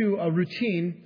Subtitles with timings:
[0.00, 1.02] to a routine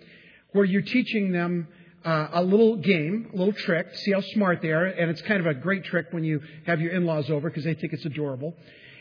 [0.53, 1.69] where you're teaching them
[2.05, 4.85] uh, a little game, a little trick, see how smart they are.
[4.85, 7.75] And it's kind of a great trick when you have your in-laws over because they
[7.75, 8.55] think it's adorable.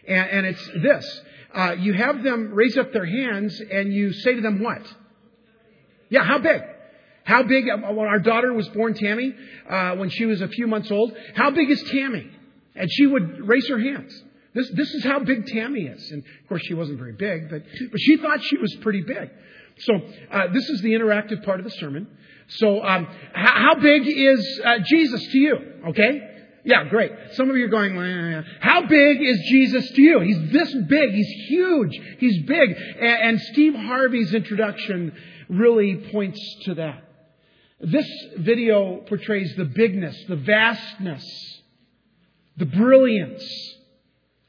[0.07, 1.21] And, and it's this.
[1.53, 4.81] Uh, you have them raise up their hands and you say to them what?
[6.10, 6.62] Yeah, how big?
[7.25, 9.34] How big, uh, when our daughter was born, Tammy,
[9.70, 12.30] uh, when she was a few months old, how big is Tammy?
[12.75, 14.23] And she would raise her hands.
[14.54, 16.12] This, this is how big Tammy is.
[16.12, 19.30] And of course, she wasn't very big, but, but she thought she was pretty big.
[19.79, 19.93] So
[20.31, 22.07] uh, this is the interactive part of the sermon.
[22.47, 25.57] So um, how, how big is uh, Jesus to you?
[25.89, 26.29] Okay?
[26.65, 27.11] Yeah, great.
[27.33, 30.19] Some of you are going, how big is Jesus to you?
[30.21, 31.11] He's this big.
[31.11, 32.00] He's huge.
[32.19, 32.69] He's big.
[33.00, 35.14] And, and Steve Harvey's introduction
[35.50, 37.03] really points to that.
[37.81, 41.25] This video portrays the bigness, the vastness,
[42.55, 43.44] the brilliance,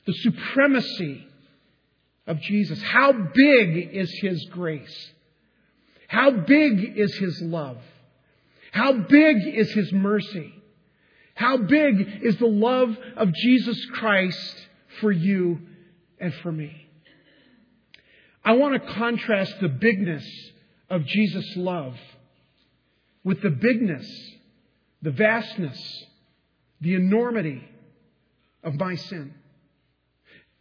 [0.06, 1.26] the supremacy
[2.28, 2.80] of Jesus.
[2.80, 5.13] How big is His grace?
[6.08, 7.78] How big is His love?
[8.72, 10.52] How big is His mercy?
[11.34, 14.54] How big is the love of Jesus Christ
[15.00, 15.60] for you
[16.18, 16.86] and for me?
[18.44, 20.24] I want to contrast the bigness
[20.90, 21.96] of Jesus' love
[23.24, 24.06] with the bigness,
[25.02, 26.04] the vastness,
[26.80, 27.66] the enormity
[28.62, 29.34] of my sin.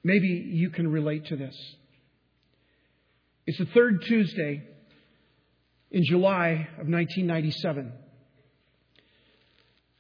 [0.04, 1.56] Maybe you can relate to this.
[3.46, 4.64] It's the third Tuesday
[5.94, 7.94] in July of 1997.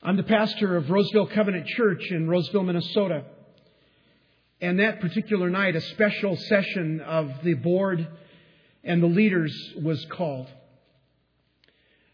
[0.02, 3.25] I'm the pastor of Roseville Covenant Church in Roseville, Minnesota.
[4.59, 8.08] And that particular night, a special session of the board
[8.83, 10.47] and the leaders was called.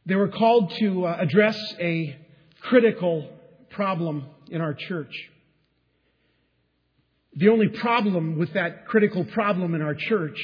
[0.05, 2.17] They were called to uh, address a
[2.59, 3.29] critical
[3.69, 5.13] problem in our church.
[7.33, 10.37] The only problem with that critical problem in our church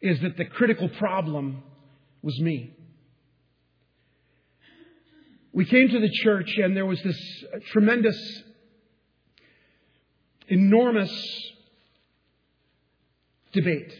[0.00, 1.64] is that the critical problem
[2.22, 2.74] was me.
[5.52, 8.42] We came to the church and there was this tremendous,
[10.48, 11.10] enormous
[13.52, 13.92] debate.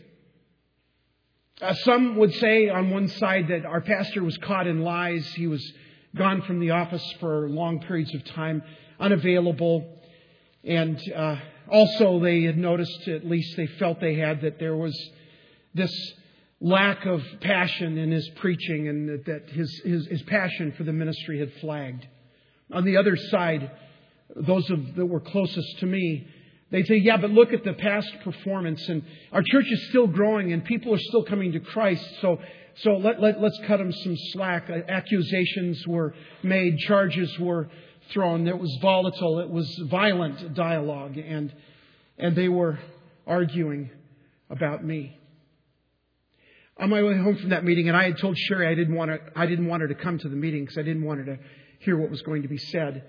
[1.61, 5.27] Uh, some would say on one side that our pastor was caught in lies.
[5.35, 5.73] He was
[6.17, 8.63] gone from the office for long periods of time,
[8.99, 9.99] unavailable.
[10.65, 11.37] And uh,
[11.71, 14.97] also, they had noticed, at least they felt they had, that there was
[15.75, 15.93] this
[16.61, 21.39] lack of passion in his preaching and that his, his, his passion for the ministry
[21.39, 22.07] had flagged.
[22.73, 23.71] On the other side,
[24.37, 26.29] those of, that were closest to me,
[26.71, 30.53] they say, yeah, but look at the past performance and our church is still growing
[30.53, 32.05] and people are still coming to Christ.
[32.21, 32.39] So,
[32.83, 34.69] so let, let, let's cut them some slack.
[34.71, 37.69] Uh, accusations were made, charges were
[38.13, 38.47] thrown.
[38.47, 39.41] It was volatile.
[39.41, 41.53] It was violent dialogue and,
[42.19, 42.79] and they were
[43.27, 43.91] arguing
[44.51, 45.20] about me
[46.81, 49.11] on my way home from that meeting, and I had told Sherry I didn't want
[49.37, 51.39] I didn't want her to come to the meeting because I didn't want her to
[51.81, 53.05] hear what was going to be said.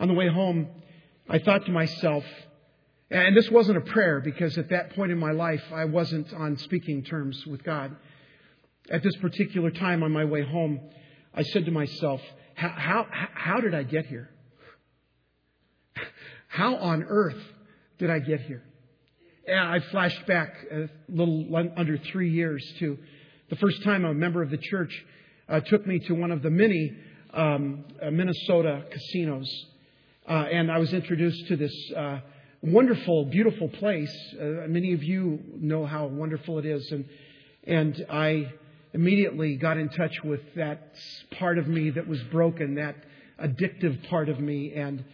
[0.00, 0.68] On the way home,
[1.28, 2.24] I thought to myself,
[3.10, 6.56] and this wasn't a prayer because at that point in my life, I wasn't on
[6.58, 7.96] speaking terms with God.
[8.90, 10.80] At this particular time on my way home,
[11.32, 12.20] I said to myself,
[12.54, 14.30] how, how, how did I get here?
[16.48, 17.42] How on earth
[17.98, 18.62] did I get here?
[19.52, 21.46] I flashed back a little
[21.76, 22.98] under three years to
[23.50, 25.04] the first time a member of the church
[25.48, 26.96] uh, took me to one of the many
[27.34, 29.50] um, uh, Minnesota casinos.
[30.26, 32.20] Uh, and I was introduced to this uh,
[32.62, 34.14] wonderful, beautiful place.
[34.40, 36.90] Uh, many of you know how wonderful it is.
[36.90, 37.04] And,
[37.66, 38.50] and I
[38.94, 40.94] immediately got in touch with that
[41.38, 42.96] part of me that was broken, that
[43.42, 44.72] addictive part of me.
[44.74, 45.04] And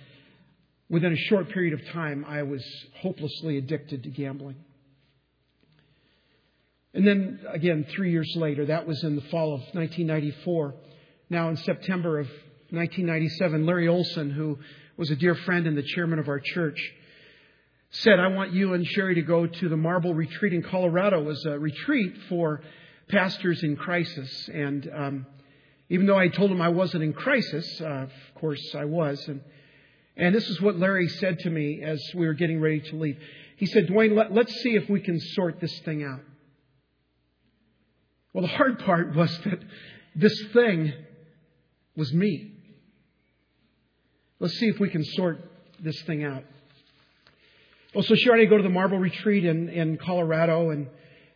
[0.90, 2.64] Within a short period of time, I was
[3.00, 4.56] hopelessly addicted to gambling.
[6.92, 10.74] And then again, three years later, that was in the fall of 1994.
[11.30, 12.26] Now, in September of
[12.70, 14.58] 1997, Larry Olson, who
[14.96, 16.92] was a dear friend and the chairman of our church,
[17.90, 21.44] said, I want you and Sherry to go to the Marble Retreat in Colorado as
[21.44, 22.62] a retreat for
[23.08, 24.50] pastors in crisis.
[24.52, 25.26] And um,
[25.88, 29.26] even though I told him I wasn't in crisis, uh, of course I was.
[29.28, 29.40] And
[30.20, 33.18] and this is what Larry said to me as we were getting ready to leave.
[33.56, 36.20] He said, Duane, let, let's see if we can sort this thing out.
[38.34, 39.60] Well, the hard part was that
[40.14, 40.92] this thing
[41.96, 42.52] was me.
[44.38, 45.38] Let's see if we can sort
[45.82, 46.44] this thing out.
[47.94, 50.88] Well, so sure, I go to the Marble Retreat in, in Colorado, and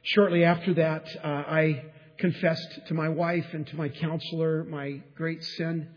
[0.02, 1.84] shortly after that, uh, I
[2.18, 5.88] confessed to my wife and to my counselor my great sin.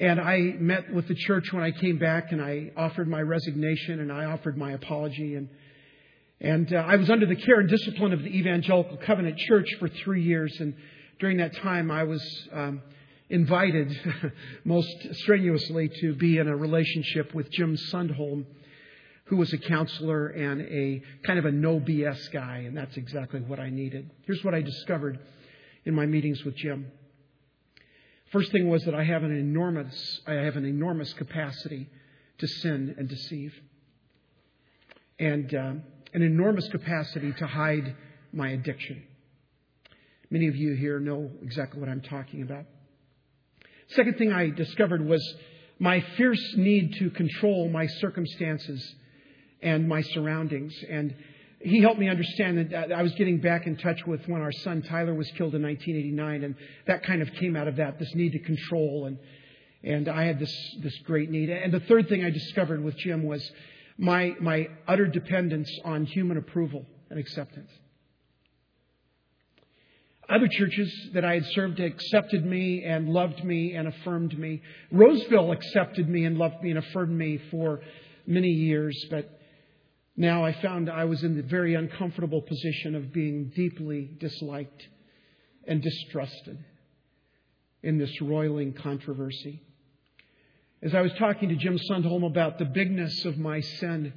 [0.00, 3.98] And I met with the church when I came back and I offered my resignation
[3.98, 5.34] and I offered my apology.
[5.34, 5.48] And,
[6.40, 9.88] And uh, I was under the care and discipline of the Evangelical Covenant Church for
[9.88, 10.56] three years.
[10.60, 10.74] And
[11.18, 12.22] during that time, I was
[12.52, 12.80] um,
[13.28, 13.92] invited
[14.64, 18.46] most strenuously to be in a relationship with Jim Sundholm,
[19.24, 22.58] who was a counselor and a kind of a no BS guy.
[22.58, 24.12] And that's exactly what I needed.
[24.26, 25.18] Here's what I discovered
[25.84, 26.92] in my meetings with Jim.
[28.30, 31.88] First thing was that I have an enormous, I have an enormous capacity
[32.38, 33.54] to sin and deceive.
[35.18, 35.82] And, um,
[36.14, 37.94] an enormous capacity to hide
[38.32, 39.02] my addiction.
[40.30, 42.64] Many of you here know exactly what I'm talking about.
[43.88, 45.22] Second thing I discovered was
[45.78, 48.94] my fierce need to control my circumstances
[49.62, 50.74] and my surroundings.
[50.88, 51.14] And
[51.60, 54.82] he helped me understand that I was getting back in touch with when our son
[54.82, 56.54] Tyler was killed in 1989, and
[56.86, 59.18] that kind of came out of that this need to control, and
[59.82, 61.50] and I had this this great need.
[61.50, 63.48] And the third thing I discovered with Jim was
[63.98, 67.70] my, my utter dependence on human approval and acceptance.
[70.28, 74.62] Other churches that I had served accepted me and loved me and affirmed me.
[74.92, 77.80] Roseville accepted me and loved me and affirmed me for
[78.26, 79.37] many years, but
[80.18, 84.88] now I found I was in the very uncomfortable position of being deeply disliked
[85.66, 86.62] and distrusted
[87.82, 89.62] in this roiling controversy
[90.80, 94.12] as I was talking to Jim Sundholm about the bigness of my sin,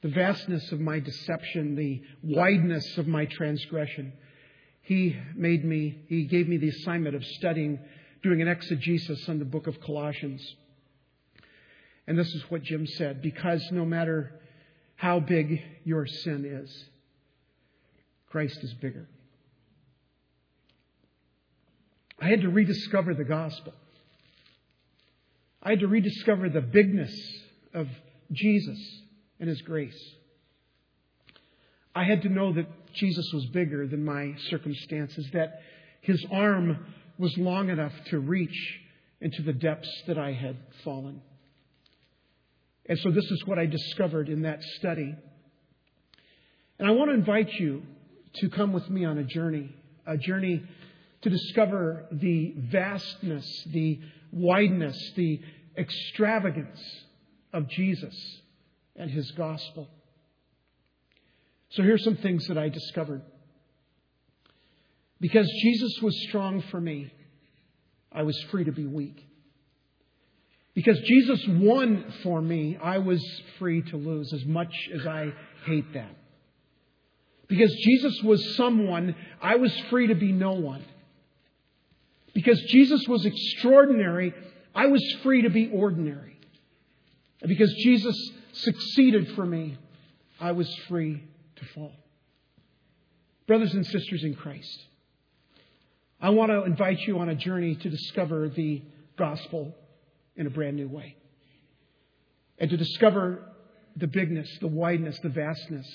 [0.00, 4.14] the vastness of my deception, the wideness of my transgression,
[4.80, 7.78] he made me, he gave me the assignment of studying,
[8.22, 10.42] doing an exegesis on the book of Colossians.
[12.06, 14.40] And this is what Jim said because no matter
[15.04, 16.84] how big your sin is,
[18.30, 19.06] Christ is bigger.
[22.18, 23.74] I had to rediscover the gospel.
[25.62, 27.14] I had to rediscover the bigness
[27.74, 27.86] of
[28.32, 28.78] Jesus
[29.38, 30.14] and His grace.
[31.94, 35.60] I had to know that Jesus was bigger than my circumstances, that
[36.00, 36.86] His arm
[37.18, 38.80] was long enough to reach
[39.20, 41.20] into the depths that I had fallen.
[42.86, 45.14] And so this is what I discovered in that study.
[46.78, 47.82] And I want to invite you
[48.36, 49.74] to come with me on a journey,
[50.06, 50.62] a journey
[51.22, 54.00] to discover the vastness, the
[54.32, 55.40] wideness, the
[55.76, 56.80] extravagance
[57.52, 58.14] of Jesus
[58.96, 59.88] and his gospel.
[61.70, 63.22] So here's some things that I discovered.
[65.20, 67.12] Because Jesus was strong for me,
[68.12, 69.26] I was free to be weak.
[70.74, 73.24] Because Jesus won for me, I was
[73.58, 75.32] free to lose, as much as I
[75.66, 76.16] hate that.
[77.46, 80.84] Because Jesus was someone, I was free to be no one.
[82.34, 84.34] Because Jesus was extraordinary,
[84.74, 86.36] I was free to be ordinary.
[87.40, 88.16] And because Jesus
[88.52, 89.78] succeeded for me,
[90.40, 91.22] I was free
[91.56, 91.92] to fall.
[93.46, 94.86] Brothers and sisters in Christ,
[96.20, 98.82] I want to invite you on a journey to discover the
[99.16, 99.76] gospel
[100.36, 101.16] in a brand new way.
[102.58, 103.42] And to discover
[103.96, 105.86] the bigness, the wideness, the vastness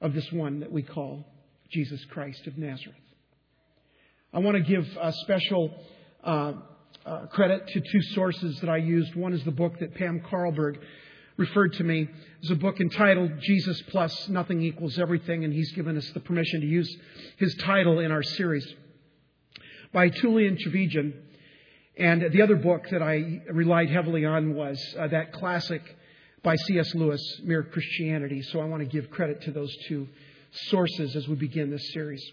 [0.00, 1.26] of this one that we call
[1.70, 2.96] Jesus Christ of Nazareth.
[4.32, 5.70] I want to give a special
[6.24, 6.52] uh,
[7.04, 9.14] uh, credit to two sources that I used.
[9.14, 10.78] One is the book that Pam Carlberg
[11.36, 12.08] referred to me.
[12.40, 16.60] It's a book entitled Jesus Plus Nothing Equals Everything, and he's given us the permission
[16.60, 16.94] to use
[17.38, 18.66] his title in our series
[19.92, 21.12] by Tullian Tchividjian.
[21.96, 25.82] And the other book that I relied heavily on was uh, that classic
[26.42, 26.94] by C.S.
[26.94, 28.42] Lewis, Mere Christianity.
[28.42, 30.08] So I want to give credit to those two
[30.68, 32.24] sources as we begin this series.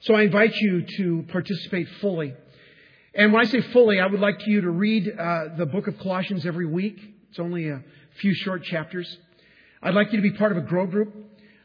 [0.00, 2.34] So I invite you to participate fully.
[3.14, 5.98] And when I say fully, I would like you to read uh, the book of
[5.98, 6.98] Colossians every week.
[7.30, 7.82] It's only a
[8.20, 9.16] few short chapters.
[9.82, 11.14] I'd like you to be part of a grow group.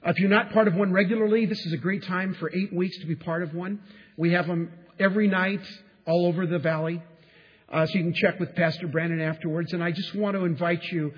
[0.05, 2.97] if you're not part of one regularly, this is a great time for eight weeks
[2.99, 3.79] to be part of one.
[4.17, 5.61] We have them every night
[6.05, 7.01] all over the valley.
[7.69, 9.73] Uh, so you can check with Pastor Brandon afterwards.
[9.73, 11.13] And I just want to invite you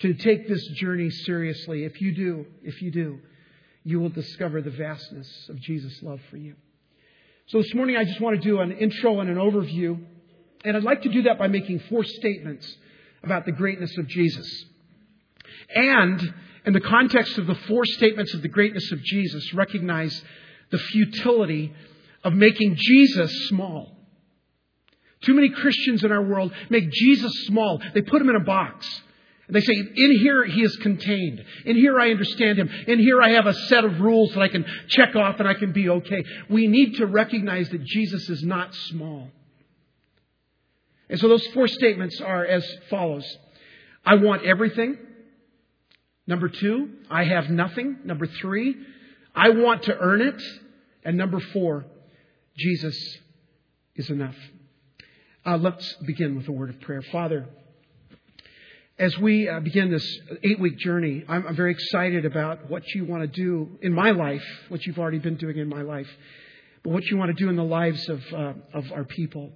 [0.00, 1.84] to take this journey seriously.
[1.84, 3.20] If you do, if you do,
[3.84, 6.56] you will discover the vastness of Jesus' love for you.
[7.46, 9.98] So this morning I just want to do an intro and an overview.
[10.64, 12.76] And I'd like to do that by making four statements
[13.22, 14.64] about the greatness of Jesus.
[15.74, 20.22] And in the context of the four statements of the greatness of Jesus, recognize
[20.70, 21.72] the futility
[22.22, 23.93] of making Jesus small.
[25.24, 27.80] Too many Christians in our world make Jesus small.
[27.94, 28.86] They put him in a box.
[29.46, 31.44] And they say, in here he is contained.
[31.66, 32.68] In here I understand him.
[32.86, 35.54] In here I have a set of rules that I can check off and I
[35.54, 36.24] can be okay.
[36.48, 39.28] We need to recognize that Jesus is not small.
[41.10, 43.26] And so those four statements are as follows.
[44.04, 44.96] I want everything.
[46.26, 47.98] Number two, I have nothing.
[48.04, 48.74] Number three,
[49.34, 50.42] I want to earn it.
[51.04, 51.84] And number four,
[52.56, 52.96] Jesus
[53.94, 54.36] is enough.
[55.46, 57.02] Uh, let's begin with a word of prayer.
[57.12, 57.46] Father,
[58.98, 63.04] as we uh, begin this eight week journey, I'm, I'm, very excited about what you
[63.04, 66.08] want to do in my life, what you've already been doing in my life,
[66.82, 69.52] but what you want to do in the lives of, uh, of our people.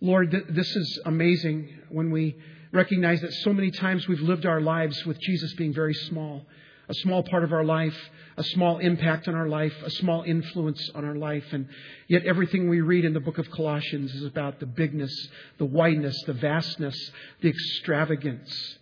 [0.00, 2.34] Lord, th- this is amazing when we
[2.72, 6.46] recognize that so many times we've lived our lives with Jesus being very small
[6.88, 7.96] a small part of our life,
[8.36, 11.44] a small impact on our life, a small influence on our life.
[11.52, 11.68] And
[12.08, 16.16] yet everything we read in the book of Colossians is about the bigness, the wideness,
[16.26, 16.96] the vastness,
[17.40, 18.78] the extravagance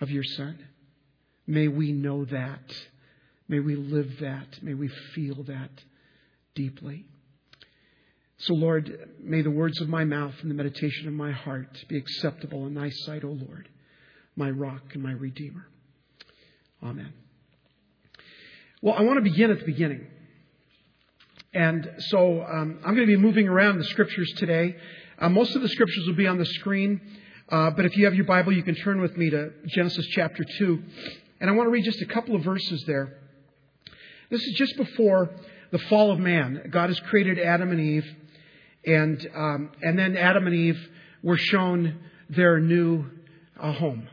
[0.00, 0.58] of your Son.
[1.46, 2.76] May we know that.
[3.48, 4.62] May we live that.
[4.62, 5.70] May we feel that
[6.54, 7.06] deeply.
[8.40, 11.96] So, Lord, may the words of my mouth and the meditation of my heart be
[11.96, 13.68] acceptable in thy sight, O Lord,
[14.36, 15.66] my rock and my redeemer.
[16.82, 17.12] Amen.
[18.80, 20.06] Well, I want to begin at the beginning.
[21.52, 24.76] And so um, I'm going to be moving around the scriptures today.
[25.18, 27.00] Uh, most of the scriptures will be on the screen,
[27.48, 30.44] uh, but if you have your Bible, you can turn with me to Genesis chapter
[30.58, 30.82] 2.
[31.40, 33.18] And I want to read just a couple of verses there.
[34.30, 35.30] This is just before
[35.72, 36.68] the fall of man.
[36.70, 38.16] God has created Adam and Eve,
[38.86, 40.88] and, um, and then Adam and Eve
[41.22, 43.06] were shown their new
[43.58, 44.06] uh, home.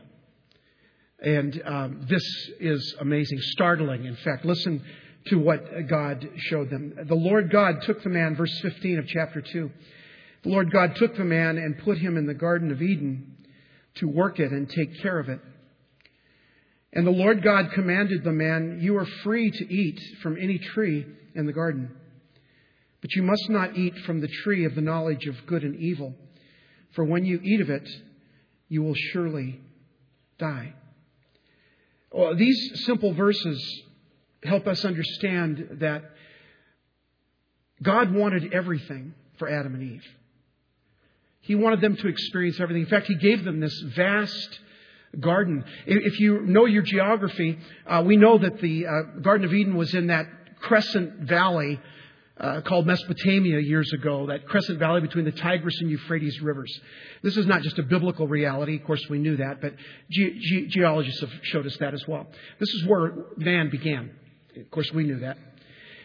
[1.18, 2.22] And um, this
[2.60, 4.04] is amazing, startling.
[4.04, 4.84] In fact, listen
[5.26, 6.94] to what God showed them.
[7.08, 9.70] The Lord God took the man, verse 15 of chapter 2.
[10.44, 13.36] The Lord God took the man and put him in the Garden of Eden
[13.96, 15.40] to work it and take care of it.
[16.92, 21.06] And the Lord God commanded the man, You are free to eat from any tree
[21.34, 21.90] in the garden,
[23.00, 26.14] but you must not eat from the tree of the knowledge of good and evil,
[26.94, 27.88] for when you eat of it,
[28.68, 29.60] you will surely
[30.38, 30.74] die.
[32.16, 33.82] Well, these simple verses
[34.42, 36.02] help us understand that
[37.82, 40.04] God wanted everything for Adam and Eve.
[41.42, 42.84] He wanted them to experience everything.
[42.84, 44.60] In fact, He gave them this vast
[45.20, 45.62] garden.
[45.86, 49.94] If you know your geography, uh, we know that the uh, Garden of Eden was
[49.94, 50.24] in that
[50.58, 51.78] crescent valley
[52.38, 56.80] uh, called Mesopotamia years ago, that crescent valley between the Tigris and Euphrates rivers.
[57.22, 59.74] This is not just a biblical reality, of course we knew that, but
[60.10, 62.26] ge- ge- geologists have showed us that as well.
[62.58, 64.10] This is where man began.
[64.56, 65.38] Of course we knew that.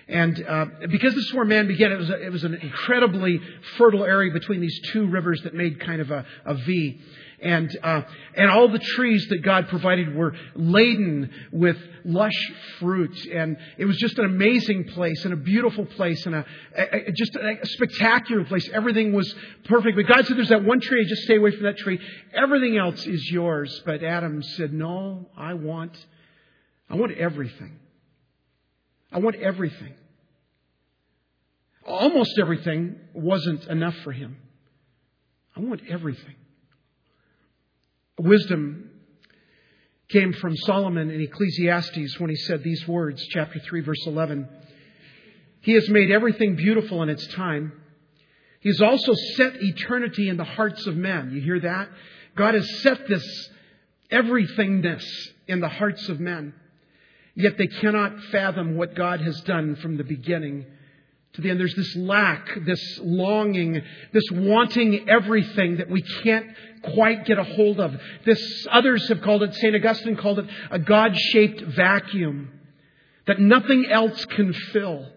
[0.08, 3.40] And uh, because this is where man began, it was, a, it was an incredibly
[3.78, 7.00] fertile area between these two rivers that made kind of a, a V
[7.42, 8.02] and uh,
[8.36, 13.98] and all the trees that God provided were laden with lush fruit, and it was
[13.98, 16.46] just an amazing place and a beautiful place and a,
[16.78, 18.70] a, a just a, spectacular place.
[18.72, 19.34] Everything was
[19.66, 19.96] perfect.
[19.96, 21.06] But God said, "There's that one tree.
[21.06, 22.00] Just stay away from that tree.
[22.34, 25.98] Everything else is yours." But Adam said, "No, I want,
[26.90, 27.80] I want everything.
[29.12, 29.94] I want everything."
[31.86, 34.38] Almost everything wasn't enough for him.
[35.56, 36.36] I want everything.
[38.20, 38.90] Wisdom
[40.10, 44.48] came from Solomon in Ecclesiastes when he said these words, chapter 3, verse 11.
[45.62, 47.74] He has made everything beautiful in its time.
[48.60, 51.32] He has also set eternity in the hearts of men.
[51.34, 51.90] You hear that?
[52.36, 53.50] God has set this
[54.12, 55.04] everythingness
[55.48, 56.54] in the hearts of men.
[57.36, 60.66] Yet they cannot fathom what God has done from the beginning
[61.34, 61.60] to the end.
[61.60, 66.48] There's this lack, this longing, this wanting everything that we can't
[66.94, 67.96] quite get a hold of.
[68.26, 69.76] This, others have called it, St.
[69.76, 72.52] Augustine called it a God-shaped vacuum
[73.28, 75.08] that nothing else can fill.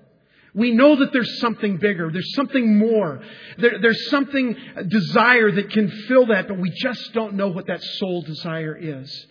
[0.54, 2.12] We know that there's something bigger.
[2.12, 3.20] There's something more.
[3.58, 4.56] There, there's something,
[4.86, 9.26] desire that can fill that, but we just don't know what that soul desire is.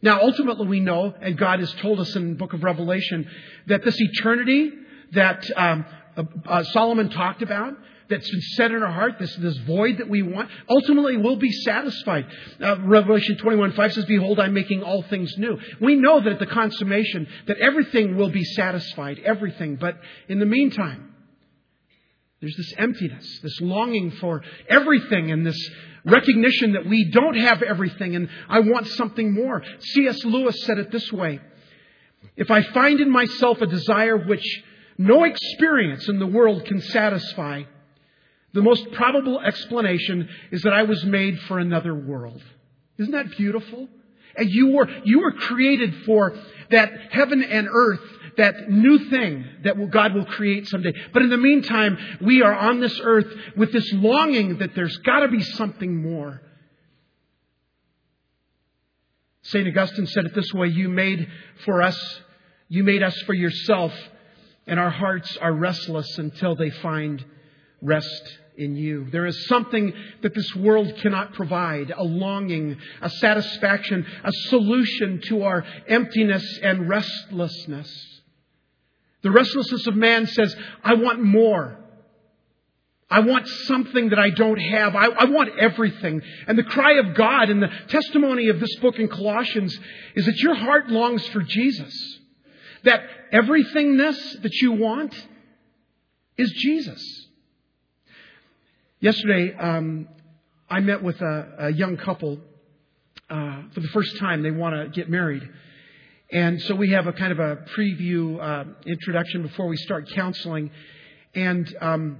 [0.00, 3.28] Now, ultimately, we know, and God has told us in the book of Revelation,
[3.66, 4.72] that this eternity
[5.12, 5.84] that um,
[6.16, 7.74] uh, uh, Solomon talked about,
[8.08, 11.52] that's been set in our heart, this, this void that we want, ultimately will be
[11.52, 12.26] satisfied.
[12.60, 15.58] Uh, Revelation 21 5 says, Behold, I'm making all things new.
[15.80, 19.76] We know that at the consummation, that everything will be satisfied, everything.
[19.76, 21.07] But in the meantime,
[22.40, 25.58] there's this emptiness, this longing for everything, and this
[26.04, 29.62] recognition that we don't have everything, and I want something more.
[29.80, 30.24] C.S.
[30.24, 31.40] Lewis said it this way
[32.36, 34.44] If I find in myself a desire which
[34.96, 37.64] no experience in the world can satisfy,
[38.52, 42.42] the most probable explanation is that I was made for another world.
[42.98, 43.88] Isn't that beautiful?
[44.36, 46.36] And you were, you were created for
[46.70, 48.00] that heaven and earth,
[48.38, 50.92] that new thing that God will create someday.
[51.12, 53.26] But in the meantime, we are on this earth
[53.56, 56.40] with this longing that there's got to be something more.
[59.42, 59.66] St.
[59.66, 61.28] Augustine said it this way You made
[61.64, 61.98] for us,
[62.68, 63.92] you made us for yourself,
[64.66, 67.24] and our hearts are restless until they find
[67.80, 69.08] rest in you.
[69.10, 69.92] There is something
[70.22, 76.88] that this world cannot provide a longing, a satisfaction, a solution to our emptiness and
[76.88, 78.17] restlessness.
[79.22, 81.76] The restlessness of man says, I want more.
[83.10, 84.94] I want something that I don't have.
[84.94, 86.20] I, I, want everything.
[86.46, 89.76] And the cry of God and the testimony of this book in Colossians
[90.14, 92.18] is that your heart longs for Jesus.
[92.84, 93.00] That
[93.32, 95.14] everythingness that you want
[96.36, 97.26] is Jesus.
[99.00, 100.08] Yesterday, um,
[100.68, 102.38] I met with a, a young couple
[103.30, 104.42] uh, for the first time.
[104.42, 105.48] They want to get married.
[106.30, 110.70] And so we have a kind of a preview uh, introduction before we start counseling.
[111.34, 112.18] And um,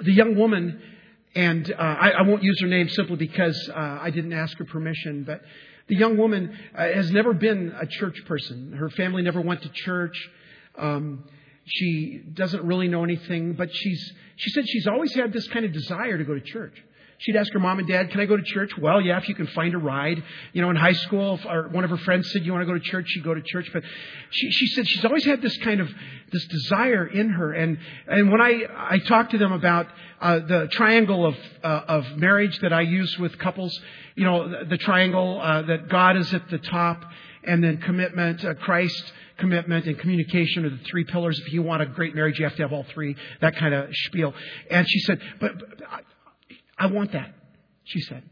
[0.00, 0.82] the young woman,
[1.36, 4.64] and uh, I, I, won't use her name simply because uh, I didn't ask her
[4.64, 5.40] permission, but
[5.86, 8.72] the young woman uh, has never been a church person.
[8.72, 10.16] Her family never went to church.
[10.76, 11.22] Um,
[11.64, 15.72] she doesn't really know anything, but she's, she said she's always had this kind of
[15.72, 16.74] desire to go to church.
[17.20, 18.70] She'd ask her mom and dad, Can I go to church?
[18.78, 20.22] Well, yeah, if you can find a ride.
[20.52, 22.78] You know, in high school, if one of her friends said, You want to go
[22.78, 23.06] to church?
[23.08, 23.68] She'd go to church.
[23.72, 23.82] But
[24.30, 25.88] she, she said she's always had this kind of
[26.30, 27.52] this desire in her.
[27.52, 29.88] And, and when I, I talked to them about
[30.20, 33.76] uh, the triangle of, uh, of marriage that I use with couples,
[34.14, 37.04] you know, the, the triangle uh, that God is at the top,
[37.44, 41.40] and then commitment, uh, Christ, commitment and communication are the three pillars.
[41.40, 43.88] If you want a great marriage, you have to have all three, that kind of
[43.92, 44.34] spiel.
[44.70, 46.04] And she said, but, but
[46.78, 47.34] I want that,
[47.84, 48.22] she said.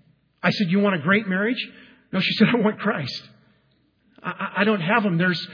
[0.43, 1.65] I said, you want a great marriage?
[2.13, 3.23] No, she said, I want Christ.
[4.23, 5.19] I, I don't have him.
[5.19, 5.47] There's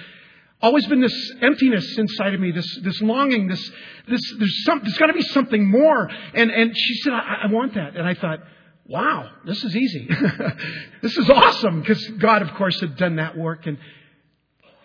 [0.61, 3.71] always been this emptiness inside of me, this, this longing, this,
[4.09, 6.11] this, there's some, there's got to be something more.
[6.35, 7.97] And, and she said, I, I want that.
[7.97, 8.41] And I thought,
[8.87, 10.09] wow, this is easy.
[11.03, 13.79] this is awesome because God, of course, had done that work and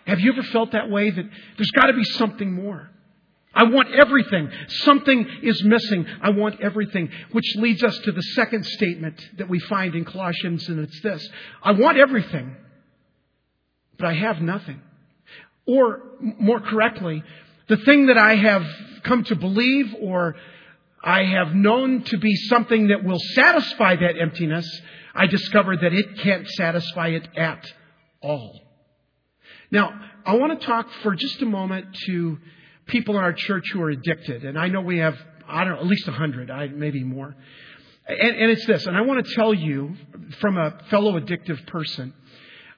[0.08, 1.24] have you ever felt that way that
[1.58, 2.88] there's got to be something more?
[3.58, 4.50] I want everything.
[4.68, 6.06] Something is missing.
[6.22, 7.10] I want everything.
[7.32, 11.28] Which leads us to the second statement that we find in Colossians, and it's this
[11.60, 12.54] I want everything,
[13.98, 14.80] but I have nothing.
[15.66, 17.24] Or, more correctly,
[17.66, 18.64] the thing that I have
[19.02, 20.36] come to believe or
[21.02, 24.66] I have known to be something that will satisfy that emptiness,
[25.16, 27.66] I discover that it can't satisfy it at
[28.22, 28.62] all.
[29.72, 32.38] Now, I want to talk for just a moment to
[32.88, 34.44] people in our church who are addicted.
[34.44, 37.36] And I know we have, I don't know, at least a hundred, maybe more.
[38.06, 39.94] And, and, it's this, and I want to tell you
[40.40, 42.14] from a fellow addictive person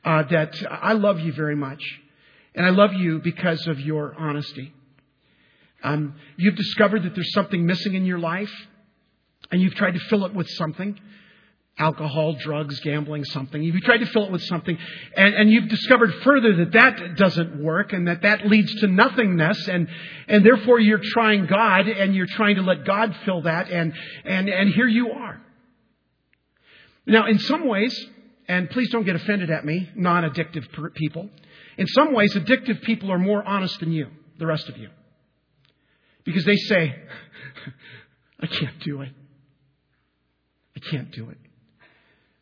[0.04, 1.82] uh, that I love you very much.
[2.54, 4.74] And I love you because of your honesty.
[5.84, 8.52] Um, you've discovered that there's something missing in your life,
[9.50, 10.98] and you've tried to fill it with something
[11.80, 13.62] alcohol, drugs, gambling, something.
[13.62, 14.78] You've tried to fill it with something,
[15.16, 19.66] and, and you've discovered further that that doesn't work and that that leads to nothingness,
[19.66, 19.88] and,
[20.28, 24.48] and therefore you're trying God and you're trying to let God fill that, and, and,
[24.48, 25.40] and here you are.
[27.06, 27.98] Now, in some ways,
[28.46, 31.30] and please don't get offended at me, non addictive people,
[31.78, 34.90] in some ways, addictive people are more honest than you, the rest of you.
[36.24, 36.94] Because they say,
[38.40, 39.12] I can't do it.
[40.76, 41.38] I can't do it.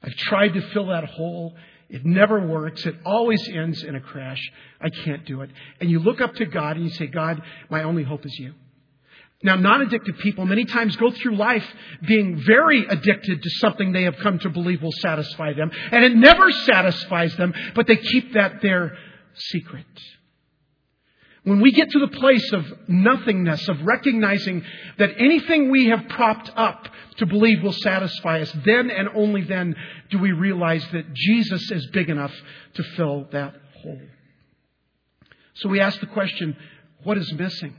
[0.02, 1.54] I've tried to fill that hole.
[1.88, 2.84] It never works.
[2.84, 4.40] It always ends in a crash.
[4.80, 5.50] I can't do it.
[5.80, 8.54] And you look up to God and you say, God, my only hope is you.
[9.42, 11.64] Now, non addicted people many times go through life
[12.06, 15.70] being very addicted to something they have come to believe will satisfy them.
[15.92, 18.96] And it never satisfies them, but they keep that their
[19.34, 19.86] secret.
[21.48, 24.62] When we get to the place of nothingness, of recognizing
[24.98, 29.74] that anything we have propped up to believe will satisfy us, then and only then
[30.10, 32.34] do we realize that Jesus is big enough
[32.74, 33.98] to fill that hole.
[35.54, 36.54] So we ask the question,
[37.02, 37.74] what is missing?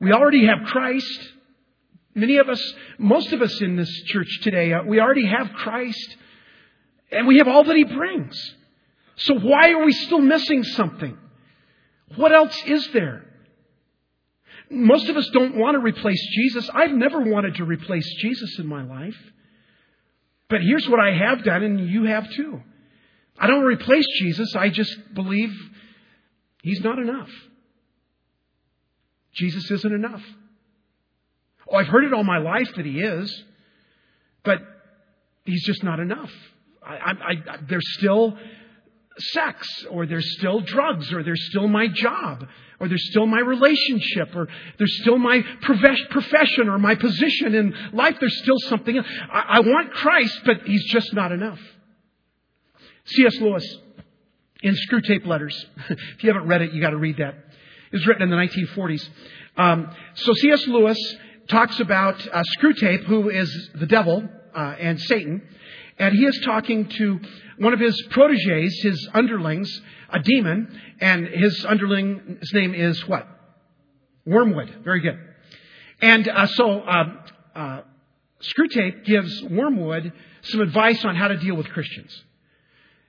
[0.00, 1.32] We already have Christ.
[2.14, 2.62] Many of us,
[2.96, 6.16] most of us in this church today, uh, we already have Christ.
[7.10, 8.54] And we have all that He brings.
[9.16, 11.18] So why are we still missing something?
[12.16, 13.24] What else is there?
[14.70, 16.70] Most of us don't want to replace Jesus.
[16.72, 19.16] I've never wanted to replace Jesus in my life.
[20.48, 22.60] But here's what I have done, and you have too.
[23.38, 24.54] I don't replace Jesus.
[24.54, 25.52] I just believe
[26.62, 27.30] he's not enough.
[29.32, 30.22] Jesus isn't enough.
[31.70, 33.44] Oh, I've heard it all my life that he is,
[34.44, 34.58] but
[35.44, 36.30] he's just not enough.
[36.82, 38.36] I, I, I, there's still
[39.20, 42.46] sex, or there's still drugs, or there's still my job,
[42.78, 48.16] or there's still my relationship, or there's still my profession or my position in life.
[48.18, 48.96] There's still something.
[48.96, 49.06] Else.
[49.32, 51.60] I want Christ, but He's just not enough.
[53.04, 53.36] C.S.
[53.40, 53.78] Lewis,
[54.62, 57.34] in Screwtape Letters, if you haven't read it, you got to read that.
[57.92, 59.08] It was written in the 1940s.
[59.56, 60.66] Um, so C.S.
[60.68, 60.98] Lewis
[61.48, 65.42] talks about uh, Screwtape, who is the devil uh, and Satan,
[66.00, 67.20] and he is talking to
[67.58, 69.70] one of his proteges, his underlings,
[70.08, 73.28] a demon, and his underling's name is what?
[74.24, 74.80] Wormwood.
[74.82, 75.18] Very good.
[76.00, 77.18] And uh, so um,
[77.54, 77.80] uh,
[78.40, 82.24] Screwtape gives Wormwood some advice on how to deal with Christians.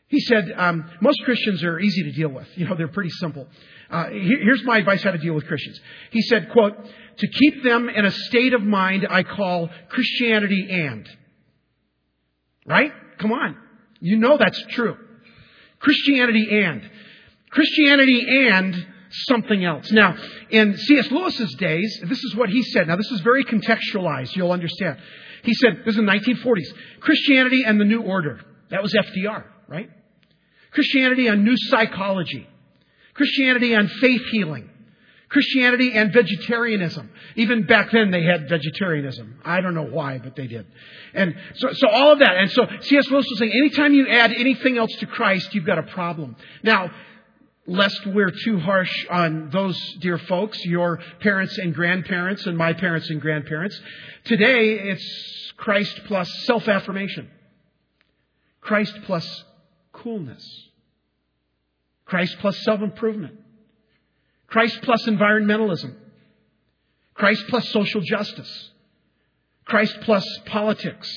[0.10, 2.47] He said, um, most Christians are easy to deal with.
[2.58, 3.47] You know, they're pretty simple.
[3.89, 5.80] Uh, here's my advice how to deal with Christians.
[6.12, 6.73] He said, quote,
[7.17, 11.10] to keep them in a state of mind I call Christianity and.
[12.65, 12.91] Right?
[13.17, 13.58] Come on.
[14.00, 14.97] You know that's true.
[15.80, 16.89] Christianity and.
[17.50, 19.91] Christianity and something else.
[19.91, 20.15] Now,
[20.50, 21.12] in C.S.
[21.12, 22.88] Lewis's days, this is what he said.
[22.88, 24.36] Now, this is very contextualized.
[24.36, 24.97] You'll understand.
[25.43, 28.41] He said, this is the 1940s, Christianity and the New Order.
[28.69, 29.89] That was FDR, right?
[30.71, 32.47] Christianity and new psychology.
[33.13, 34.69] Christianity and faith healing.
[35.32, 37.10] Christianity and vegetarianism.
[37.38, 39.39] Even back then they had vegetarianism.
[39.46, 40.67] I don't know why, but they did.
[41.13, 42.36] And so, so all of that.
[42.36, 43.10] And so C.S.
[43.10, 46.36] Lewis was saying, anytime you add anything else to Christ, you've got a problem.
[46.63, 46.91] Now,
[47.65, 53.10] lest we're too harsh on those dear folks, your parents and grandparents and my parents
[53.10, 53.80] and grandparents,
[54.26, 57.30] today it's Christ plus self-affirmation.
[58.60, 59.46] Christ plus
[59.94, 60.46] coolness.
[62.04, 63.40] Christ plus self-improvement.
[64.52, 65.96] Christ plus environmentalism.
[67.14, 68.70] Christ plus social justice.
[69.64, 71.10] Christ plus politics.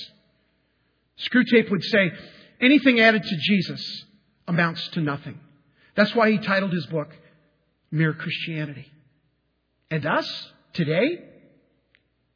[1.19, 2.13] Screwtape would say
[2.61, 4.05] anything added to Jesus
[4.47, 5.41] amounts to nothing.
[5.97, 7.09] That's why he titled his book
[7.91, 8.87] Mere Christianity.
[9.91, 11.25] And us, today,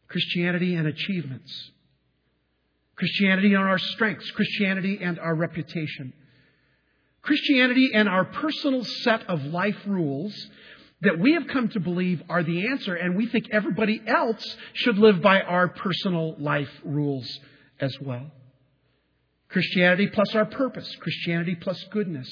[0.08, 1.70] Christianity and achievements.
[2.96, 4.28] Christianity and our strengths.
[4.32, 6.12] Christianity and our reputation.
[7.22, 10.34] Christianity and our personal set of life rules
[11.02, 14.98] that we have come to believe are the answer, and we think everybody else should
[14.98, 17.26] live by our personal life rules
[17.80, 18.30] as well.
[19.48, 22.28] Christianity plus our purpose, Christianity plus goodness.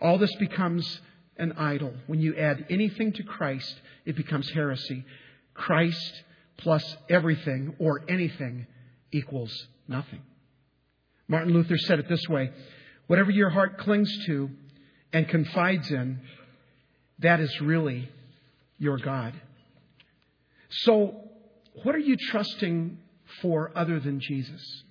[0.00, 1.00] All this becomes
[1.38, 1.94] an idol.
[2.06, 5.04] When you add anything to Christ, it becomes heresy.
[5.54, 6.22] Christ
[6.58, 8.66] plus everything or anything
[9.10, 9.52] equals
[9.88, 10.20] nothing.
[11.28, 12.50] Martin Luther said it this way
[13.06, 14.50] whatever your heart clings to
[15.12, 16.20] and confides in,
[17.20, 18.08] that is really
[18.78, 19.34] your God.
[20.68, 21.14] So,
[21.82, 22.98] what are you trusting
[23.40, 24.84] for other than Jesus?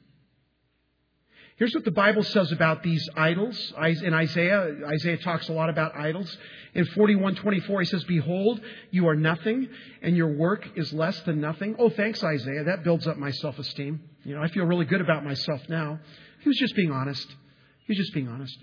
[1.57, 3.73] Here's what the Bible says about these idols.
[4.03, 6.37] In Isaiah, Isaiah talks a lot about idols.
[6.73, 8.59] In 41:24 he says, "Behold,
[8.91, 9.69] you are nothing,
[10.01, 12.65] and your work is less than nothing." Oh, thanks Isaiah.
[12.65, 14.01] That builds up my self-esteem.
[14.25, 15.99] You know, I feel really good about myself now.
[16.41, 17.33] He was just being honest.
[17.85, 18.57] He was just being honest.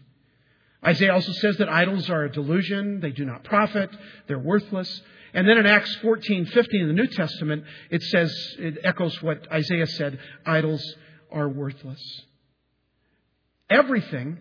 [0.85, 3.91] Isaiah also says that idols are a delusion, they do not profit,
[4.27, 5.03] they're worthless.
[5.33, 9.51] And then in Acts 14, 15 in the New Testament, it says, it echoes what
[9.51, 10.83] Isaiah said, idols
[11.31, 12.01] are worthless.
[13.71, 14.39] Everything,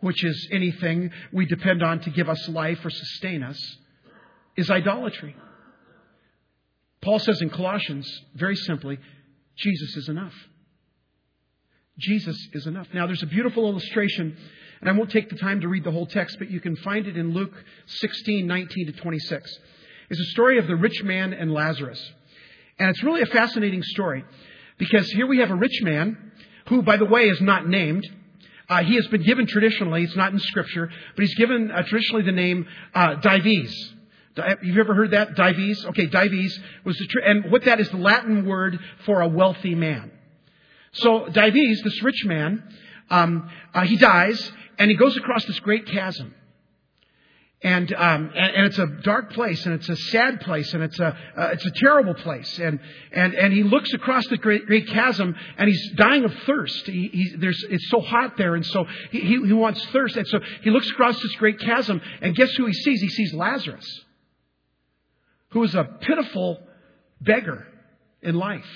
[0.00, 3.58] which is anything we depend on to give us life or sustain us,
[4.56, 5.34] is idolatry.
[7.00, 8.98] Paul says in Colossians, very simply,
[9.56, 10.34] Jesus is enough.
[11.98, 12.88] Jesus is enough.
[12.92, 14.36] Now, there's a beautiful illustration
[14.82, 17.06] and I won't take the time to read the whole text, but you can find
[17.06, 17.54] it in Luke
[17.86, 19.58] 16, 19 to 26.
[20.10, 22.12] It's a story of the rich man and Lazarus.
[22.80, 24.24] And it's really a fascinating story
[24.78, 26.32] because here we have a rich man
[26.68, 28.10] who, by the way, is not named.
[28.68, 32.24] Uh, he has been given traditionally, it's not in Scripture, but he's given uh, traditionally
[32.24, 33.94] the name uh, Dives.
[34.36, 35.36] Have you ever heard that?
[35.36, 35.84] Dives?
[35.86, 39.76] Okay, Dives was the, tr- and what that is the Latin word for a wealthy
[39.76, 40.10] man.
[40.94, 42.64] So Dives, this rich man,
[43.10, 46.34] um, uh, he dies, and he goes across this great chasm.
[47.64, 50.98] And, um, and, and it's a dark place, and it's a sad place, and it's
[50.98, 52.58] a uh, it's a terrible place.
[52.58, 52.80] And
[53.12, 56.86] and and he looks across the great, great chasm, and he's dying of thirst.
[56.86, 60.16] He, he, there's it's so hot there, and so he, he he wants thirst.
[60.16, 63.00] And so he looks across this great chasm, and guess who he sees?
[63.00, 63.86] He sees Lazarus,
[65.50, 66.58] who is a pitiful
[67.20, 67.64] beggar
[68.22, 68.66] in life.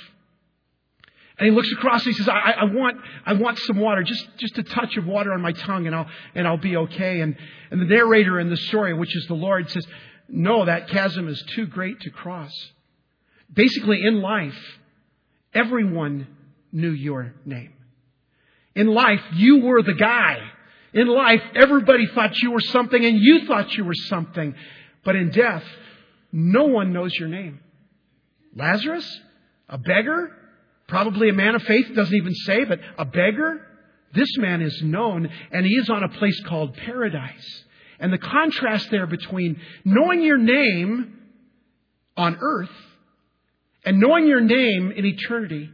[1.38, 2.96] And he looks across and he says, I, I, want,
[3.26, 6.06] I want some water, just, just a touch of water on my tongue and I'll,
[6.34, 7.20] and I'll be okay.
[7.20, 7.36] And,
[7.70, 9.86] and the narrator in the story, which is the Lord, says,
[10.28, 12.52] no, that chasm is too great to cross.
[13.52, 14.56] Basically, in life,
[15.54, 16.26] everyone
[16.72, 17.74] knew your name.
[18.74, 20.38] In life, you were the guy.
[20.94, 24.54] In life, everybody thought you were something and you thought you were something.
[25.04, 25.64] But in death,
[26.32, 27.60] no one knows your name.
[28.54, 29.20] Lazarus?
[29.68, 30.32] A beggar?
[30.86, 33.60] Probably a man of faith, doesn't even say, but a beggar?
[34.14, 37.64] This man is known, and he is on a place called paradise.
[37.98, 41.18] And the contrast there between knowing your name
[42.16, 42.70] on earth
[43.84, 45.70] and knowing your name in eternity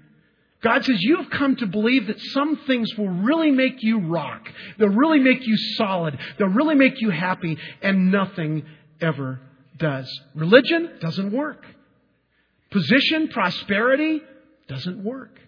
[0.63, 4.49] God says, You have come to believe that some things will really make you rock.
[4.79, 6.17] They'll really make you solid.
[6.39, 8.65] They'll really make you happy, and nothing
[9.01, 9.41] ever
[9.77, 10.09] does.
[10.35, 11.67] Religion doesn't work.
[12.71, 14.23] Position, prosperity
[14.69, 15.39] doesn't work.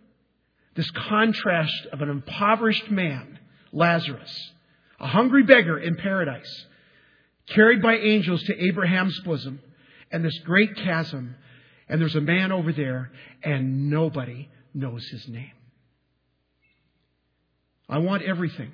[0.74, 3.38] This contrast of an impoverished man,
[3.72, 4.53] Lazarus,
[4.98, 6.66] a hungry beggar in paradise,
[7.48, 9.61] carried by angels to Abraham's bosom,
[10.11, 11.37] and this great chasm,
[11.88, 15.53] and there's a man over there, and nobody knows his name.
[17.88, 18.72] I want everything.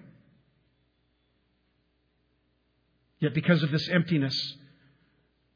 [3.19, 4.57] Yet because of this emptiness,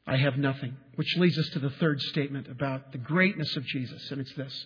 [0.07, 0.77] I have nothing.
[0.95, 4.65] Which leads us to the third statement about the greatness of Jesus, and it's this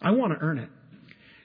[0.00, 0.68] I want to earn it.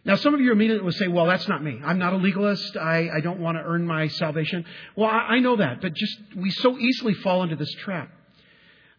[0.05, 1.79] Now, some of you immediately will say, well, that's not me.
[1.83, 2.75] I'm not a legalist.
[2.75, 4.65] I, I don't want to earn my salvation.
[4.97, 8.11] Well, I, I know that, but just we so easily fall into this trap.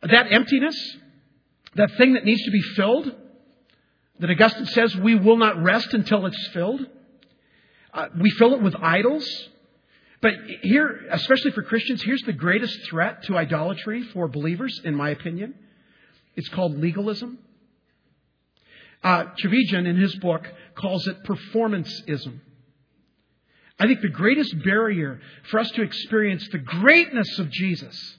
[0.03, 0.77] That emptiness,
[1.75, 3.15] that thing that needs to be filled,
[4.21, 6.87] that Augustine says we will not rest until it's filled.
[7.93, 9.29] Uh, we fill it with idols.
[10.21, 15.11] But here, especially for Christians, here's the greatest threat to idolatry for believers, in my
[15.11, 15.55] opinion.
[16.37, 17.39] It's called legalism.
[19.03, 22.41] Uh, Tchividjian, in his book, calls it performanceism.
[23.79, 28.17] I think the greatest barrier for us to experience the greatness of Jesus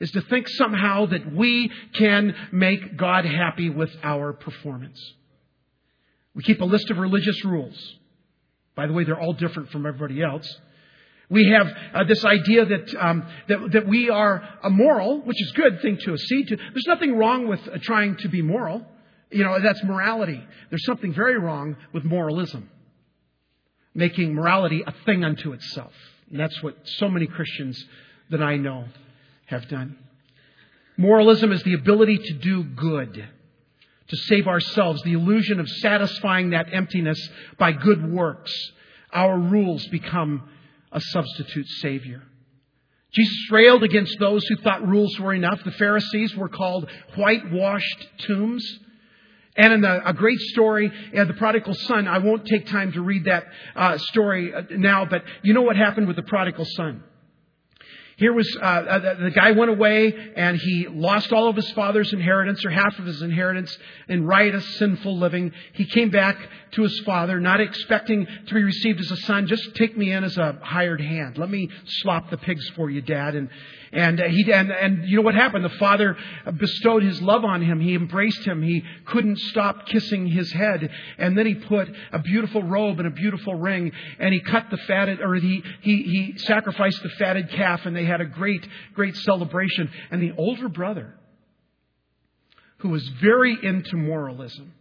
[0.00, 4.98] is to think somehow that we can make God happy with our performance.
[6.34, 7.76] We keep a list of religious rules.
[8.74, 10.48] By the way, they're all different from everybody else.
[11.32, 15.50] We have uh, this idea that, um, that, that we are a moral, which is
[15.50, 16.56] a good thing to accede to.
[16.56, 18.84] There's nothing wrong with uh, trying to be moral.
[19.30, 20.44] You know, that's morality.
[20.68, 22.68] There's something very wrong with moralism,
[23.94, 25.94] making morality a thing unto itself.
[26.30, 27.82] And that's what so many Christians
[28.28, 28.84] that I know
[29.46, 29.96] have done.
[30.98, 33.26] Moralism is the ability to do good
[34.08, 37.18] to save ourselves, the illusion of satisfying that emptiness
[37.58, 38.52] by good works.
[39.14, 40.50] Our rules become
[40.92, 42.22] a substitute Savior.
[43.12, 45.62] Jesus railed against those who thought rules were enough.
[45.64, 48.78] The Pharisees were called whitewashed tombs.
[49.54, 53.02] And in the, a great story, uh, the prodigal son, I won't take time to
[53.02, 53.44] read that
[53.76, 57.04] uh, story uh, now, but you know what happened with the prodigal son.
[58.22, 62.12] Here was uh, uh the guy went away and he lost all of his father's
[62.12, 65.50] inheritance or half of his inheritance in riotous, sinful living.
[65.72, 66.36] He came back
[66.70, 69.48] to his father, not expecting to be received as a son.
[69.48, 71.36] Just take me in as a hired hand.
[71.36, 73.34] Let me slop the pigs for you, Dad.
[73.34, 73.48] And
[73.92, 75.64] and uh, he and, and you know what happened?
[75.66, 76.16] The father
[76.56, 77.78] bestowed his love on him.
[77.78, 78.62] He embraced him.
[78.62, 80.90] He couldn't stop kissing his head.
[81.18, 83.92] And then he put a beautiful robe and a beautiful ring.
[84.18, 87.84] And he cut the fatted, or he he he sacrificed the fatted calf.
[87.84, 89.90] And they had a great great celebration.
[90.10, 91.14] And the older brother,
[92.78, 94.74] who was very into moralism,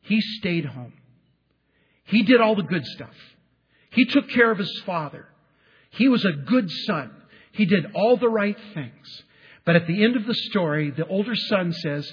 [0.00, 0.92] he stayed home.
[2.04, 3.14] He did all the good stuff.
[3.90, 5.26] He took care of his father.
[5.90, 7.10] He was a good son.
[7.52, 9.22] He did all the right things.
[9.64, 12.12] But at the end of the story, the older son says,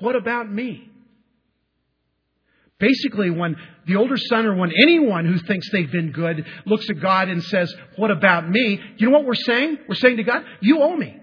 [0.00, 0.91] What about me?
[2.82, 3.54] Basically, when
[3.86, 7.40] the older son or when anyone who thinks they've been good looks at God and
[7.44, 8.80] says, What about me?
[8.96, 9.78] You know what we're saying?
[9.88, 11.16] We're saying to God, You owe me.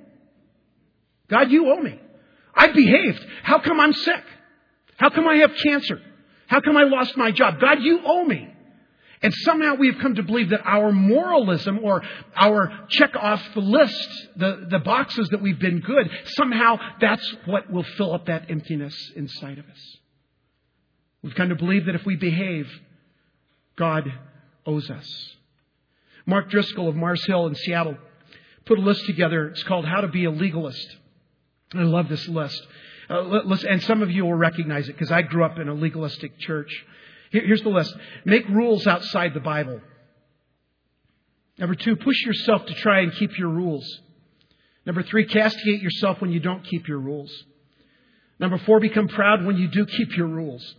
[1.28, 2.00] God, you owe me.
[2.56, 3.26] I behaved.
[3.44, 4.24] How come I'm sick?
[4.96, 6.02] How come I have cancer?
[6.48, 7.60] How come I lost my job?
[7.60, 8.48] God, you owe me.
[9.22, 12.04] And somehow we have come to believe that our moralism or
[12.38, 17.70] our check off the list, the, the boxes that we've been good, somehow that's what
[17.70, 19.99] will fill up that emptiness inside of us.
[21.22, 22.70] We've come to believe that if we behave,
[23.76, 24.12] God
[24.66, 25.36] owes us.
[26.26, 27.98] Mark Driscoll of Mars Hill in Seattle
[28.66, 29.48] put a list together.
[29.48, 30.98] It's called How to Be a Legalist.
[31.74, 32.62] I love this list.
[33.10, 36.40] Uh, and some of you will recognize it because I grew up in a legalistic
[36.40, 36.72] church.
[37.32, 39.82] Here's the list make rules outside the Bible.
[41.58, 43.86] Number two, push yourself to try and keep your rules.
[44.86, 47.32] Number three, castigate yourself when you don't keep your rules.
[48.40, 50.76] Number four, become proud when you do keep your rules.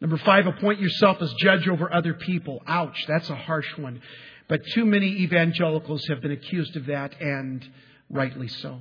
[0.00, 2.62] Number five, appoint yourself as judge over other people.
[2.66, 4.00] Ouch, that's a harsh one.
[4.48, 7.68] But too many evangelicals have been accused of that, and
[8.08, 8.80] rightly so.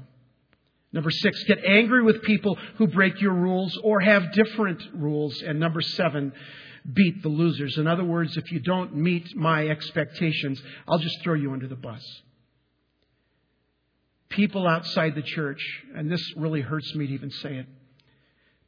[0.93, 5.41] Number six, get angry with people who break your rules or have different rules.
[5.41, 6.31] And number seven,
[6.93, 7.77] beat the losers.
[7.77, 11.75] In other words, if you don't meet my expectations, I'll just throw you under the
[11.75, 12.03] bus.
[14.29, 15.61] People outside the church,
[15.95, 17.65] and this really hurts me to even say it,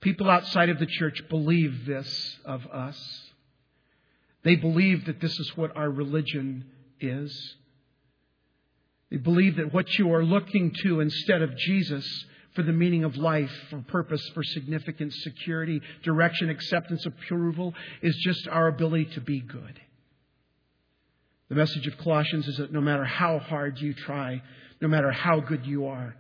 [0.02, 3.32] people outside of the church believe this of us.
[4.44, 6.66] They believe that this is what our religion
[7.00, 7.56] is.
[9.12, 12.06] They believe that what you are looking to instead of Jesus
[12.56, 18.48] for the meaning of life, for purpose, for significance, security, direction, acceptance, approval is just
[18.48, 19.80] our ability to be good.
[21.50, 24.42] The message of Colossians is that no matter how hard you try,
[24.82, 26.16] no matter how good you are,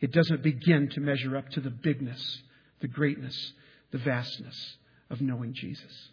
[0.00, 2.42] it doesn't begin to measure up to the bigness,
[2.80, 3.52] the greatness,
[3.92, 4.76] the vastness
[5.10, 6.10] of knowing Jesus.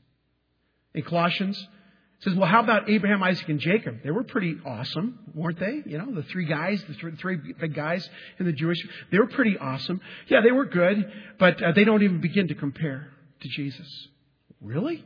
[0.94, 4.04] In Colossians, it says, well, how about Abraham, Isaac, and Jacob?
[4.04, 5.82] They were pretty awesome, weren't they?
[5.86, 8.08] You know, the three guys, the three big guys
[8.40, 8.78] in the Jewish,
[9.12, 10.00] they were pretty awesome.
[10.28, 13.08] Yeah, they were good, but uh, they don't even begin to compare
[13.42, 13.88] to Jesus.
[14.62, 15.04] Really?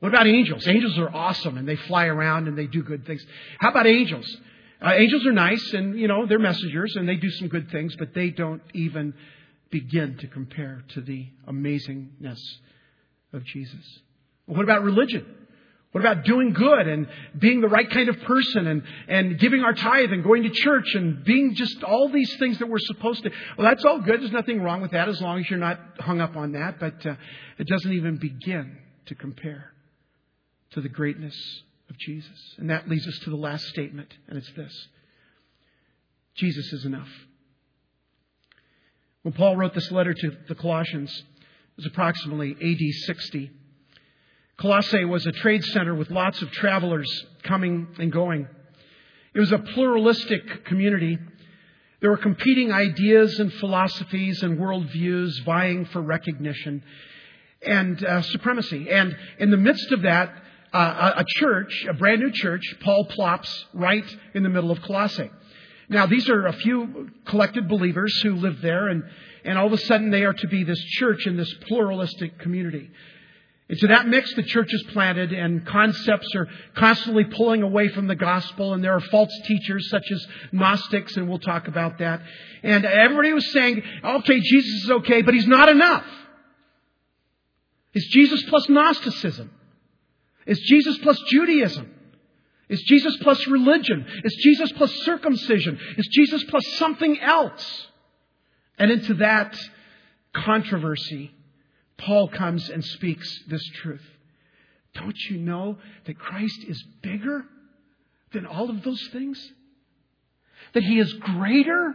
[0.00, 0.66] What about angels?
[0.68, 3.24] Angels are awesome and they fly around and they do good things.
[3.58, 4.26] How about angels?
[4.84, 7.96] Uh, angels are nice and, you know, they're messengers and they do some good things,
[7.96, 9.14] but they don't even
[9.70, 12.40] begin to compare to the amazingness
[13.32, 14.00] of Jesus.
[14.46, 15.26] What about religion?
[15.92, 17.06] What about doing good and
[17.38, 20.92] being the right kind of person and, and giving our tithe and going to church
[20.94, 23.30] and being just all these things that we're supposed to?
[23.56, 24.20] Well, that's all good.
[24.20, 27.06] There's nothing wrong with that as long as you're not hung up on that, but
[27.06, 27.14] uh,
[27.58, 29.72] it doesn't even begin to compare
[30.72, 31.36] to the greatness
[31.88, 32.56] of Jesus.
[32.58, 34.88] And that leads us to the last statement, and it's this
[36.34, 37.08] Jesus is enough.
[39.24, 43.50] When Paul wrote this letter to the Colossians, it was approximately AD 60.
[44.58, 47.08] Colossae was a trade center with lots of travelers
[47.42, 48.46] coming and going.
[49.32, 51.18] It was a pluralistic community.
[52.02, 56.84] There were competing ideas and philosophies and worldviews vying for recognition
[57.66, 58.90] and uh, supremacy.
[58.90, 60.34] And in the midst of that,
[60.74, 65.30] uh, a church, a brand new church, Paul plops right in the middle of Colossae.
[65.88, 69.04] Now, these are a few collected believers who live there, and,
[69.44, 72.90] and all of a sudden they are to be this church in this pluralistic community.
[73.68, 78.06] And to that mix, the church is planted, and concepts are constantly pulling away from
[78.06, 82.20] the gospel, and there are false teachers such as Gnostics, and we'll talk about that.
[82.62, 86.04] And everybody was saying, okay, Jesus is okay, but he's not enough.
[87.94, 89.50] It's Jesus plus Gnosticism.
[90.46, 91.93] It's Jesus plus Judaism.
[92.74, 94.04] It's Jesus plus religion.
[94.24, 95.78] It's Jesus plus circumcision.
[95.96, 97.86] It's Jesus plus something else.
[98.76, 99.56] And into that
[100.32, 101.30] controversy,
[101.96, 104.04] Paul comes and speaks this truth.
[104.92, 107.44] Don't you know that Christ is bigger
[108.32, 109.52] than all of those things?
[110.72, 111.94] That he is greater?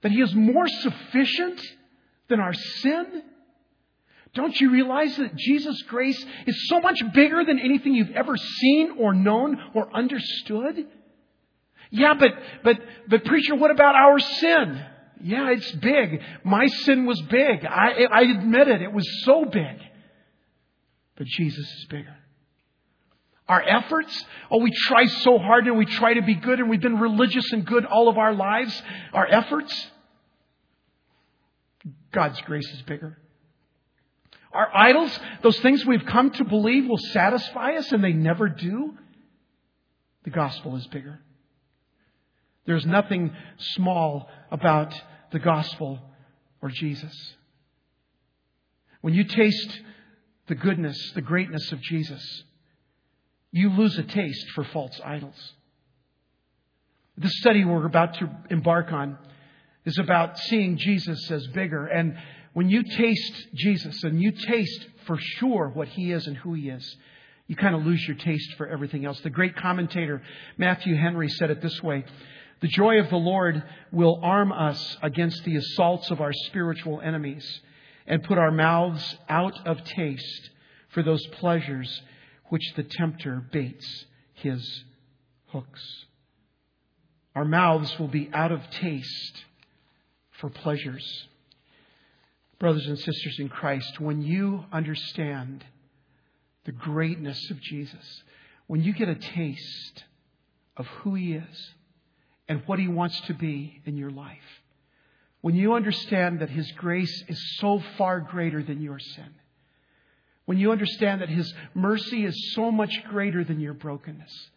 [0.00, 1.60] That he is more sufficient
[2.28, 3.24] than our sin?
[4.34, 8.96] Don't you realize that Jesus' grace is so much bigger than anything you've ever seen
[8.98, 10.86] or known or understood?
[11.90, 12.30] Yeah, but,
[12.62, 12.76] but,
[13.08, 14.84] but preacher, what about our sin?
[15.22, 16.22] Yeah, it's big.
[16.44, 17.66] My sin was big.
[17.66, 18.82] I, I admit it.
[18.82, 19.78] It was so big.
[21.16, 22.16] But Jesus is bigger.
[23.48, 26.80] Our efforts, oh, we try so hard and we try to be good and we've
[26.80, 28.80] been religious and good all of our lives.
[29.12, 29.90] Our efforts,
[32.12, 33.18] God's grace is bigger.
[34.52, 38.94] Our idols, those things we've come to believe will satisfy us and they never do.
[40.24, 41.20] The gospel is bigger.
[42.66, 43.32] There's nothing
[43.74, 44.94] small about
[45.32, 46.00] the gospel
[46.60, 47.14] or Jesus.
[49.00, 49.80] When you taste
[50.48, 52.44] the goodness, the greatness of Jesus,
[53.52, 55.54] you lose a taste for false idols.
[57.16, 59.18] This study we're about to embark on
[59.84, 61.86] is about seeing Jesus as bigger.
[61.86, 62.16] And
[62.52, 66.68] when you taste Jesus and you taste for sure what he is and who he
[66.68, 66.96] is,
[67.46, 69.20] you kind of lose your taste for everything else.
[69.20, 70.22] The great commentator
[70.56, 72.04] Matthew Henry said it this way
[72.60, 77.60] The joy of the Lord will arm us against the assaults of our spiritual enemies
[78.06, 80.50] and put our mouths out of taste
[80.90, 82.02] for those pleasures
[82.48, 84.84] which the tempter baits his
[85.48, 85.80] hooks.
[87.34, 89.44] Our mouths will be out of taste
[90.40, 91.28] for pleasures
[92.60, 95.64] brothers and sisters in Christ, when you understand
[96.66, 98.22] the greatness of Jesus,
[98.66, 100.04] when you get a taste
[100.76, 101.70] of who He is
[102.48, 104.36] and what He wants to be in your life,
[105.40, 109.34] when you understand that His grace is so far greater than your sin,
[110.44, 114.50] when you understand that His mercy is so much greater than your brokenness,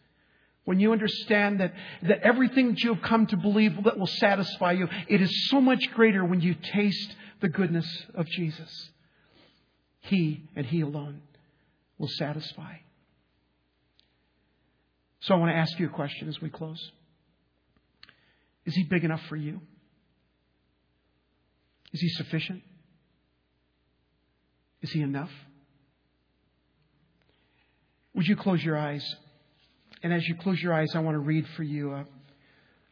[0.65, 1.73] when you understand that,
[2.03, 5.61] that everything that you have come to believe that will satisfy you, it is so
[5.61, 7.85] much greater when you taste the goodness
[8.15, 8.89] of Jesus.
[9.99, 11.21] He and He alone
[11.97, 12.75] will satisfy.
[15.19, 16.91] So I want to ask you a question as we close.
[18.65, 19.59] Is He big enough for you?
[21.91, 22.63] Is He sufficient?
[24.81, 25.31] Is He enough?
[28.15, 29.05] Would you close your eyes?
[30.01, 32.05] And as you close your eyes, I want to read for you a,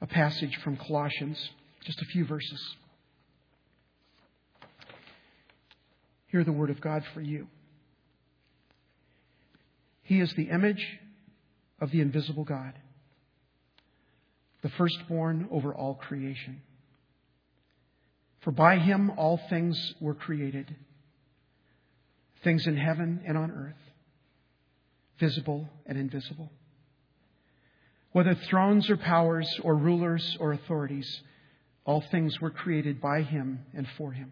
[0.02, 1.39] a passage from Colossians,
[1.86, 2.76] just a few verses.
[6.32, 7.48] Hear the word of God for you.
[10.04, 10.86] He is the image
[11.80, 12.74] of the invisible God,
[14.62, 16.62] the firstborn over all creation.
[18.42, 20.74] For by him all things were created,
[22.44, 23.76] things in heaven and on earth,
[25.20, 26.50] visible and invisible.
[28.14, 31.22] Whether thrones or powers or rulers or authorities,
[31.84, 34.32] all things were created by him and for him.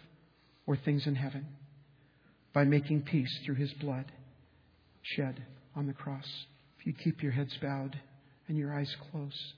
[0.65, 1.45] or things in heaven,
[2.53, 4.11] by making peace through his blood
[5.01, 5.43] shed
[5.75, 6.27] on the cross.
[6.79, 7.99] If you keep your heads bowed
[8.47, 9.53] and your eyes closed.